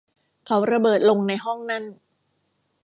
[0.45, 1.83] เขาระเบิดลงในห้องนั่น